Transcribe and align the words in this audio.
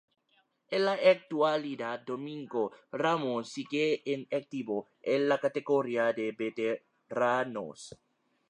En 0.71 0.83
la 0.83 0.93
actualidad 0.93 1.99
Domingo 1.99 2.71
Ramón 2.91 3.45
sigue 3.45 4.01
en 4.11 4.27
activo, 4.35 4.87
en 4.99 5.29
la 5.29 5.37
categoría 5.37 6.11
de 6.11 6.31
veteranos. 6.31 7.95